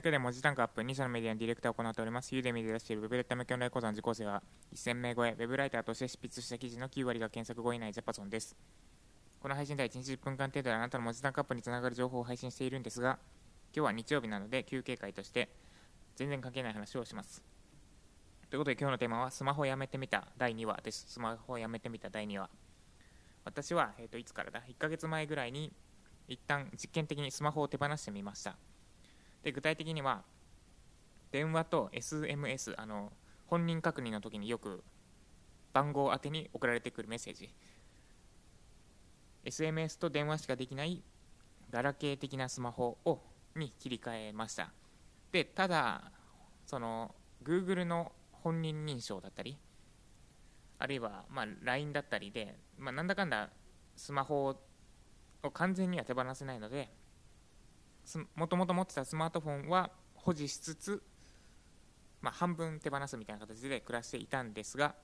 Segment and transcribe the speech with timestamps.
[0.00, 2.32] けで文字単価アップ2社のメディアのディレクターを行っております。
[2.32, 8.56] ユーデミで出しているウェブレッター向けオンライン講座の受講生は1000名超え、ウェブライターとして執筆した記事の9割が検索後以内ジャパソンです。
[9.40, 13.18] この配信では1日10分間程度であなたの文字単価アップにつながる情報を配信しているんですが、
[13.74, 15.48] 今日は日曜日なので休憩会として
[16.14, 17.42] 全然関係ない話をします。
[18.48, 21.06] ということで今日のテーマはスマホをやめてみた第2話です。
[21.08, 22.48] スマホをやめてみた第2話。
[23.44, 25.72] 私は、えー、といつからだ ?1 ヶ月前ぐらいに
[26.28, 28.56] 一旦実験的にスマホを手放してみました。
[29.42, 30.22] で具体的には
[31.30, 33.12] 電話と SMS あの
[33.46, 34.82] 本人確認の時によく
[35.72, 37.52] 番号宛てに送られてくるメッセージ。
[39.44, 41.02] SMS と電話しかできない
[41.70, 43.20] ガラケー的なスマホを
[43.56, 44.72] に切り替えました。
[45.32, 46.10] でただ
[46.66, 49.58] その Google の本人認証だったり
[50.78, 53.50] あるいはま LINE だったりで、まあ、なんだかんだ
[53.96, 54.54] スマホ
[55.42, 56.90] を完全には手放せないので
[58.34, 61.02] もともと持ってたスマートフォンは保持しつつ、
[62.22, 64.94] まあ、半分手放すみたいな形で暮らしていたんですが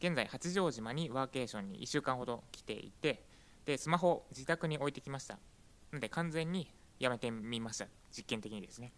[0.00, 3.24] 現在八丈島にワーケーションに1週間ほど来ていて
[3.64, 5.34] でスマホを自宅に置いてきました。
[5.34, 5.40] な
[5.94, 7.86] ので完全にやめてみました。
[8.10, 8.92] 実験的にですね。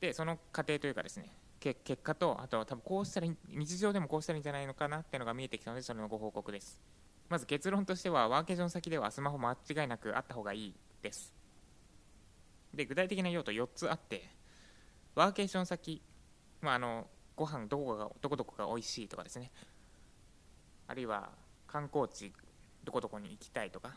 [0.00, 6.80] でその過程というかですね結果とあと多分こうしたら日常でもこうしたらいいんじゃないのかなっていうのが見えてきたのでそれのご報告です。
[7.28, 11.35] まず結論としてはワーケーション先ではスマホ間違いなくあった方がいいです。
[12.76, 14.28] で具体的な用途4つあって
[15.14, 16.02] ワーケーション先、
[16.60, 19.50] まあ、あのご飯どこがどこどこが美味しいとかですね。
[20.86, 21.30] あるいは
[21.66, 22.32] 観光地
[22.84, 23.96] どこどこに行きたいとか。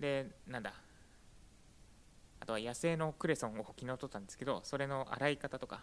[0.00, 0.72] でなんだ。
[2.40, 5.80] あとは野生のクレソンを昨日取ったんですけどそれの洗い方とか、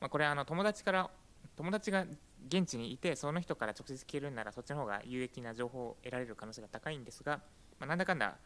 [0.00, 1.10] まあ、これはあの友達から
[1.56, 2.06] 友達が
[2.48, 7.40] 現地にいてその人から直接聞けるならそっちの方が有益な情報を得られる可能性が高いんですが、
[7.80, 8.36] まあ、なんだかんだ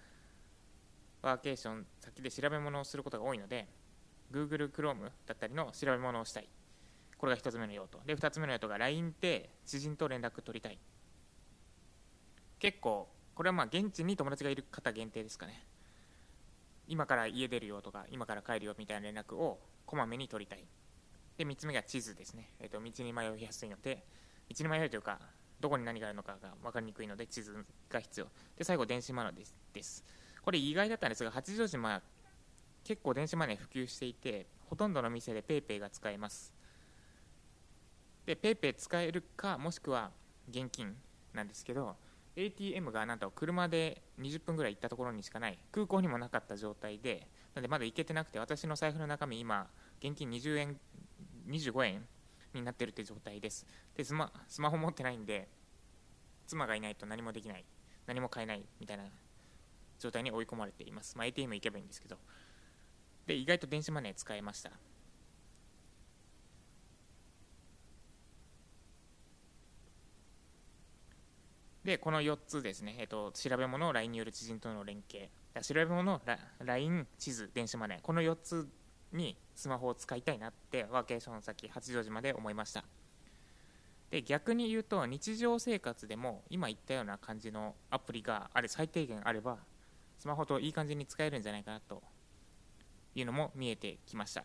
[1.22, 3.68] ワーケーション先で調べ物をすることが多いので
[4.32, 6.48] Google Chrome だったりの調べ物をしたい。
[7.18, 8.00] これが1つ目の用途。
[8.06, 10.78] で2つ目の用途が LINE で知人と連絡取りたい。
[12.58, 15.66] 結構これはまあ現地に友達がいる方限定ですかね。
[16.86, 20.64] 今から家出るよとか今から帰るよみたいな連絡をこまめに取りたい。
[21.36, 24.04] で3つ目が地図ですね、えー、と道に迷いやすいので
[24.50, 25.18] 道に迷いというか
[25.58, 28.26] どこに何があるのかが分かりにくいので地図が必要。
[28.56, 30.04] で最後電子マナーですです。
[30.42, 32.02] これ意外だったんですが八丈島
[32.84, 36.52] 結構電子マネー普及していてほとんどの店で PayPay が使えます。
[38.26, 40.10] で PayPay 使えるかもしくは
[40.48, 40.96] 現金
[41.32, 41.96] なんですけど
[42.36, 45.58] ATM がなんと車で20分ぐらい行ったところにしかない。
[45.72, 49.66] 空港にもなかった状態でなのでまだ行けてなくて私の財布の中身今
[50.02, 50.80] 現金20円
[51.48, 52.06] 25円
[52.54, 53.66] になってるって状態です。
[53.96, 55.48] でスマスマホ持ってないんで
[56.46, 57.64] 妻がいないと何もできない。
[58.06, 59.04] 何も買えないみたいな
[60.00, 62.16] 状態に追い込まれています、まあ、ATM 行けばいいんですけど。
[63.26, 64.72] で意外と電子マネー使えました。
[71.84, 75.30] でこの4つですね、えっと、調べ物、LINE による知人との連携、
[75.62, 76.20] 調べ物、
[76.58, 78.68] LINE、地図、電子マネー、この4つ
[79.12, 82.84] にスマホを使いたいなってワーケーション先、八丈島で思いました。
[84.10, 89.58] で逆に言うと日常生活でも今言ったような感じのアプリがあれ最低限あれば
[90.20, 92.02] スマホといい感じに使えるんじゃないかなと
[93.14, 94.44] いうのも見えてきました。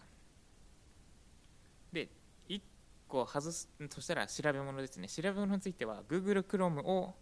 [1.92, 2.08] で
[2.48, 2.62] 1
[3.10, 5.10] 個外すとしたら調べ物ですね。
[5.10, 7.14] 調べ物については Google Chrome を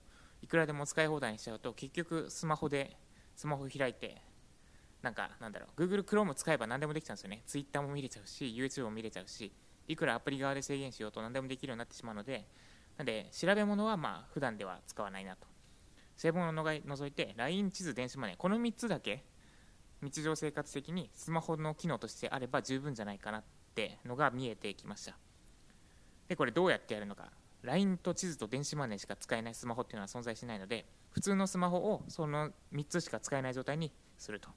[0.43, 2.95] いくらでも使い放題にしちゃうと結局スマホで
[3.35, 4.21] スマホ開いて
[5.01, 7.41] なんかなんだろう Google Chrome 使えば何でもできちゃうんですよね。
[7.47, 9.51] Twitter も見れちゃうし YouTube も見れちゃうし
[9.87, 12.45] いくらアプリ側で制限しようと何でもできるようになってしまうので
[12.99, 15.52] なんで調べ物はまあ普段では使わないなと。
[16.23, 18.37] 成分を除いて LINE 地図電子マネー。
[18.37, 19.25] この3つだけ
[20.01, 23.43] 日常生活的にスマホの機能としてあれば十分じゃないかなっ
[23.75, 25.17] てのが見えてきました。
[26.29, 27.25] でこれどうやってやるのか。
[27.63, 34.47] LINE と地図と電子マネーしか使えないスマホっていうのは存在しないので普通のスマホをその3つしか使えない状態にすると。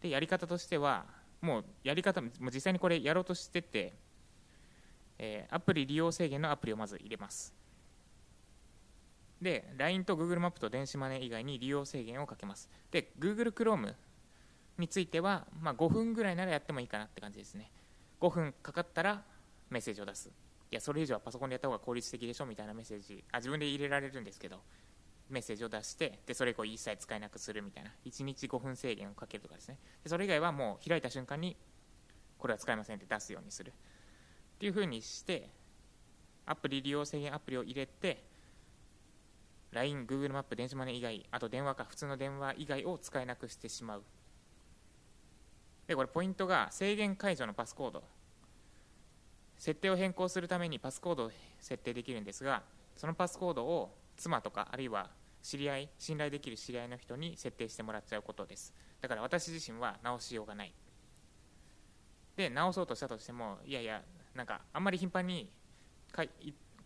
[0.00, 1.04] でやり方としては
[1.42, 3.92] もうやり方も実際にこれやろうとしてて、
[5.18, 7.52] えー、アプリ利用制限のアプリをまず入れます。
[9.44, 12.68] で、LINE と Google マップと電子マネー以外に利用制限をかけます。
[12.90, 13.94] で、Google Chrome
[14.78, 17.70] については、まあ、5分ぐらいならやってもいいかなって感じですね。
[18.20, 19.22] 5分かかったら
[19.68, 20.28] メッセージを出す。
[20.28, 20.30] い
[20.74, 24.60] や、それ以上はパソコンでやった方が効率的でしょみたいなメッセージ、あ自分で入れられるんですけど、
[25.28, 29.76] メッセージを出して、でそれ以降一切使えなくするみたいな、1日5分制限をかけるとかですね。
[30.02, 31.54] でそれ以外はもう開いた瞬間に、
[32.38, 33.72] これは使えませんって出すようにする。
[34.56, 35.50] っていうふうにして、
[36.46, 38.24] アプリ利用制限アプリを入れて、
[39.74, 44.02] LINE、Google マップ、電子マネー以外、あと電話か、普通の電話以外を使えなくしてしまう。
[45.86, 48.02] でこれポイントが制限解除のパスコード。
[49.58, 51.30] 設定を変更するためにパスコードを
[51.60, 52.62] 設定できるんですが
[52.96, 55.08] そのパスコードを妻とかあるいは
[55.42, 58.74] 知り合い信頼できる知り合いの人に設定してもらっちゃうことです。
[59.00, 60.72] だから私自身は直しようがない。
[62.36, 64.02] で直そうとしたとしてもいやいや
[64.34, 65.48] なんかあんまり頻繁に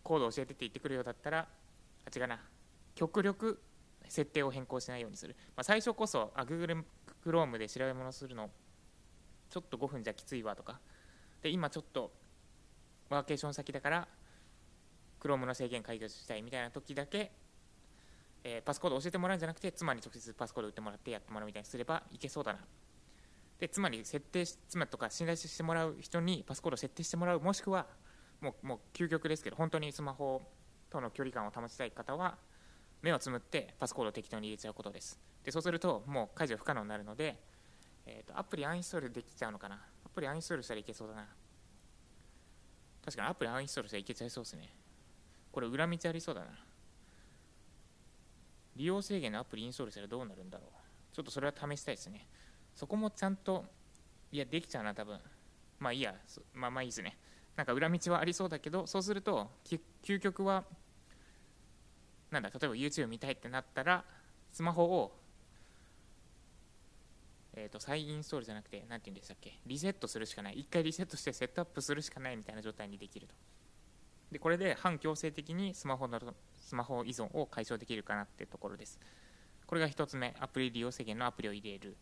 [0.03, 1.47] コード教えてって言ってくるようだったら
[2.05, 2.39] あ違うな。
[2.99, 3.61] 極力
[4.09, 6.83] 設定を変更しないようにする、まあ、最初こそあ Google
[7.25, 8.49] Chrome で調べ物するの
[9.49, 10.81] ちょっと5分じゃきついわとか。
[11.41, 12.11] で今ちょっと
[13.09, 14.07] ワーケーション先だから
[15.21, 17.31] Chrome の制限解除したいみたいな時だけ、
[18.43, 22.59] え、パスコード教えてもらうんじゃなくて妻に直接パスコード打ってもらってやってもらうみたいにすればいけそうだな。
[23.59, 27.87] でつまり設定妻とか信頼してもらう人にパスコードを設定してもらうもしくは
[28.41, 30.41] もうもう究極ですけど本当にスマホ
[30.89, 32.37] との距離感を保ちたい方は
[33.01, 35.19] 目をつむってパスコードを適当に入れちゃうことです。
[35.43, 37.39] でそうするともう解除不可能になるので、
[38.05, 39.75] えーと、アプリアンインストールできちゃうのかな？
[40.05, 41.27] アプリアンインストールしたらいけそうだな。
[43.05, 44.69] 確かにアプリアンインストールしたらいけちゃいそうですね。
[45.51, 46.47] これ裏道ありそうだな。
[48.75, 51.15] 利用制限のアプリインストールしたらどうなるんだろう。
[51.15, 52.27] ちょっとそれは試したいですね。
[52.75, 53.65] そこもちゃんと
[54.31, 55.19] いやできちゃうな多分。
[55.79, 56.13] まあいいや。
[56.53, 57.17] まあまあいいですね。
[57.55, 59.49] なんか裏道はありそうだけどそうすると
[60.03, 60.63] 究極は
[62.31, 64.03] なんだ例えば YouTube 見たいってなったら
[64.51, 65.11] スマホを
[67.55, 70.55] えーと、再インストールじゃなくて何て言うんでしたっけリセットするしかない。
[70.69, 73.35] 1回リセットしてセットアップするしかないみたいな状態にできると。
[74.31, 76.19] でこれで反強制的にスマホの
[76.57, 78.99] スマホ依存を解消できるかなってところです。
[79.65, 81.97] これが1つ目アプリ利用制限のアプリを入れる。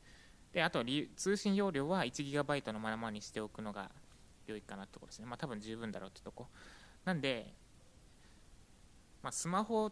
[0.53, 0.83] であと
[1.15, 3.89] 通信容量は 1GB のままにしておくのが
[4.45, 5.25] 良いかなってところですね。
[5.25, 6.47] まあ多分十分だろうってとこ。
[7.05, 7.53] なんで、
[9.23, 9.91] まあ、スマホを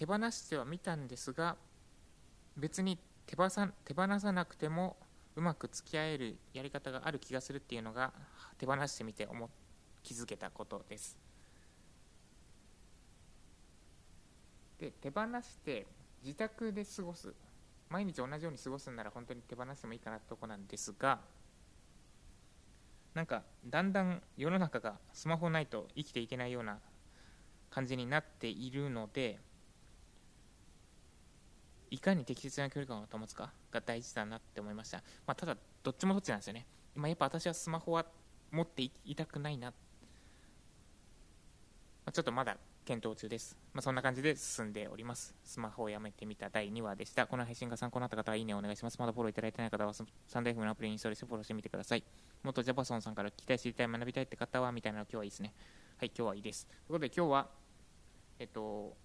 [0.00, 1.56] 手放してはみたんですが
[2.56, 4.96] 別に手放さ手放さなくても
[5.36, 8.10] うまく付き合えるやり方がある気がするっていうのが
[8.56, 9.50] 手放してみて思
[10.02, 11.18] 気づけたことです。
[14.78, 15.86] で手放して
[16.24, 17.34] 自宅で過ごす。
[17.90, 21.18] 毎日同じように過ごすんなら本当に手放してもいいかなってとこなんですが
[23.12, 26.78] なんかだんだん世の中がスマホないと生きていけないような
[27.68, 29.40] 感じになっているので
[31.90, 36.66] いかに適切な距離感を保つかが大事だなって思いました、まあ、ただどっちもどっちなんですよね。
[36.96, 38.06] 今やっぱ私はスマホは
[38.50, 39.74] 持っていたくないな、ま
[42.06, 45.34] あ、ちょっとまだ検討中です、まあ、そんな感じで進んでおります。
[45.44, 47.26] スマホをやめてみた第2話でした。
[47.26, 48.98] この配信が参考になった方はいいねお願いします。
[48.98, 52.02] まだフォローいただいてない方はサンデーフのアプリにインストールしてフォローしてみてください。
[52.42, 55.54] もっとジャパソンさんから聞きたい知りたい学びたいって方はみたいなの今日はいいですね。
[55.98, 56.66] はい今日はいいです。
[56.66, 57.48] ということで今日は
[58.38, 58.96] えっと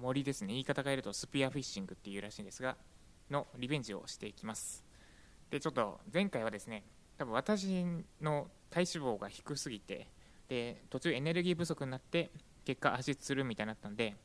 [0.00, 0.48] 森ですね。
[0.48, 2.76] 言い方変えるとスピアフィッシングっていうらしいんですが
[3.30, 4.84] のリベンジをしていきます。
[5.50, 6.84] でちょっと前回はですね
[7.16, 7.84] 多分私
[8.20, 10.08] の体脂肪が低すぎて
[10.48, 12.30] で途中エネルギー不足になって
[12.64, 14.16] 結果足つるみたいになったんで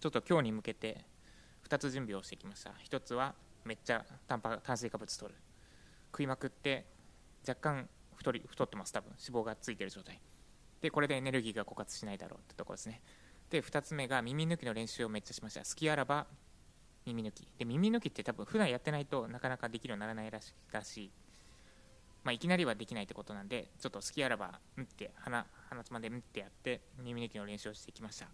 [0.00, 1.04] ちょっと今日に向けて
[1.68, 2.72] 2つ準備をしてきました。
[2.88, 5.38] 1つはめっちゃタンパ炭水化物取る。
[6.12, 6.86] 食いまくって
[7.46, 9.10] 若干太り太ってます多分。
[9.10, 10.20] 脂肪がついてる状態。
[10.80, 13.02] でこれでエネルギーが枯渇しないだろうってとこですね。
[13.50, 15.60] で2つ目が耳抜きの練習をめっちゃしました。
[15.60, 16.26] 好きあらば
[17.04, 17.48] 耳抜き。
[17.58, 21.10] で耳抜きって多分普段やってないとなかなかできるようにならないらしだし、
[22.22, 28.28] まあ、いきなりはできないってことなんでちょっと好きあらばうんって鼻鼻つまでうんってやって耳抜きの練習をしてきました。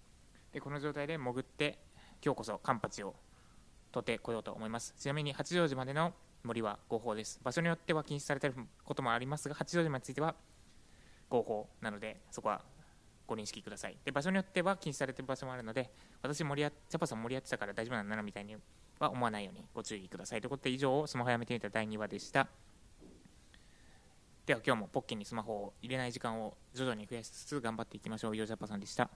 [0.53, 1.79] でこの状態で潜って
[2.23, 3.15] 今日こそカンパチを
[3.93, 4.95] 取ってこようと思います。
[4.99, 6.13] ちなみに八丈島での
[6.45, 7.41] 森は合法です。
[7.43, 8.55] 場所によっては禁止されてる
[8.85, 10.35] こともありますが八丈島については
[11.31, 12.61] 合法なのでそこは
[13.27, 13.97] ご認識ください。
[14.05, 15.91] で場所によっては禁止されている場所もあるので
[16.23, 18.57] 私盛りやジャパさん盛り合ってたから大丈夫なんだなみたいに
[18.99, 20.41] は思わないようにご注意ください。
[20.41, 22.49] ということで以上スマホやめてみた第2話でした。
[24.47, 28.37] では今日もポッケにスマホを入れない時間を徐々に増やしつつ頑張っていきましょう。
[28.37, 29.11] ヨージャパさんでした。